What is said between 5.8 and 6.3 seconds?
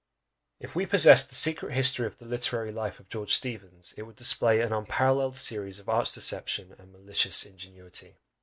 arch